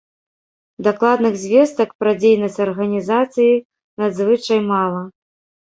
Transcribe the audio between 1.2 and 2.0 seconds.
звестак